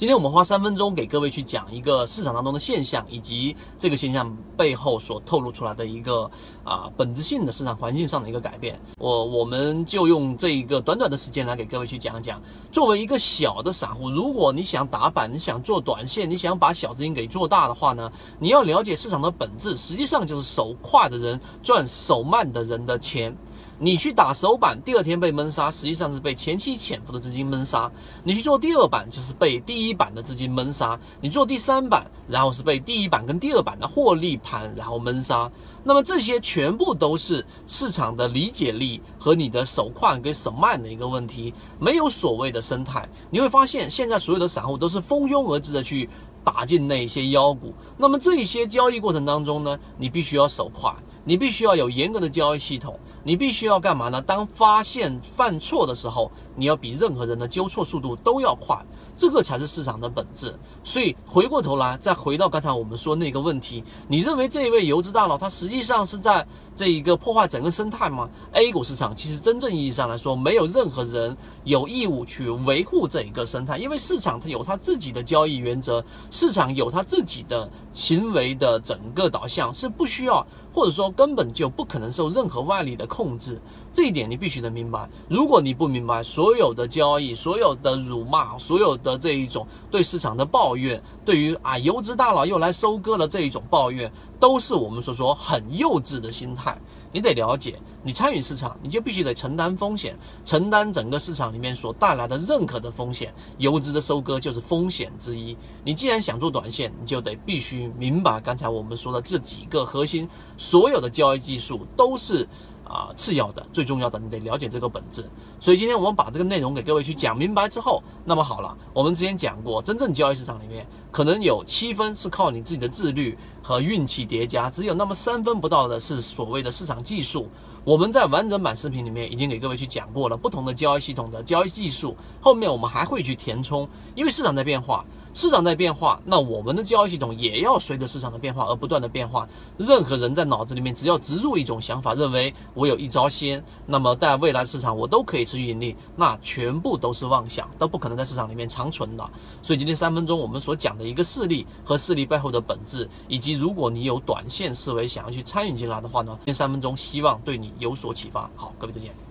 [0.00, 6.22] 今天我们花三分钟给各位去讲一个市场当中的现象，以及这个现象背后所透露出来的一个
[6.64, 8.80] 啊本质性的市场环境上的一个改变。
[8.96, 12.40] 我我们就用这一个短短的时间来给各位去讲讲。
[12.72, 23.36] 作为一个小的散户，如果你想打板，你想做短线，你想把小资金给做大的话呢，你要了解市场的本质，实际上就是手快的人赚手慢的人的钱。
[23.82, 27.90] 你去打首板，第二天被闷杀，实际上是被前期潜伏的资金闷杀；
[28.22, 35.50] 你去做第二板，就是被第一板的资金闷杀；你做第三板，然后是被第一板跟第二板的获利盘然后闷杀。
[35.82, 43.08] 那么这些全部都是市场的理解力和你的手快跟手慢的一个问题，没有所谓的生态。
[43.30, 46.06] 你会发现，现在所有的散户都是蜂拥而至的去
[46.44, 47.72] 打进那些妖股。
[47.96, 50.94] 那么这些交易过程当中呢，你必须要手快。
[51.22, 54.20] 你必须要有严格的交易系统，你必须要干嘛呢？
[54.22, 58.78] 当发现犯错的时候，你要比任何人的纠错速度都要快。
[59.16, 83.60] 这个才是市场的本质，所以回过头来，再回到刚才我们说那个问题，你认为这一位游资大佬他实际上是在这一个破坏整个生态吗？A 股市场其实真正意义上来说，没有任何人有义务去维护这一个生态，因为市场它有它自己的交易原则，市场有它自己的行为的整个导向，是不需要或者说根本就不可能受任何外力的控制。
[83.92, 85.10] 这一点你必须得明白。
[85.28, 96.76] 如果你不明白，所所有的交易、所有的辱骂、所有的这一种对市场的抱怨，对于啊游资大佬又来收割了这一种抱怨，都是我们所说很幼稚的心态。
[97.12, 103.32] 你得了解，你参与市场，你就必须得承担风险，承担整个市场里面所带来的任何的风险。
[103.58, 105.56] 游资的收割就是风险之一。
[105.84, 112.48] 你既然想做短线，你就得必须明白刚才我们说的这几个核心，所有的交易技术都是。
[112.90, 115.24] 啊，次要的，最重要的，你得了解这个本质。
[115.60, 127.48] 所以今天我们把这个内容给各位去讲明白之后，那么好了，我们之前讲过，真正交易市场里面可能有七分是靠你自己的自律和运气叠加，只有那么三分不到的是所谓的市场技术。
[127.84, 135.04] 我们在完整版视频里面已经给各位去讲过了不同的交易系统的交易技术，后面我们还会去填充，因为市场在变化。
[135.32, 139.48] 市场在变化，那我们的交易系统也要随着市场的变化而不断的变化。
[139.78, 149.30] 任何人在脑子里面只要植入一种想法，认为我有一招鲜，那么在未来市场我都可以持续盈利，那全部都是妄想，都不可能在市场里面长存的。
[149.62, 158.50] 所以今天三分钟我们所讲的一个事例和事例背后的本质，以及如果你有短线思维想要去参与进来的话呢，今天三分钟希望对你有所启发。
[158.56, 159.29] 好，各位再见。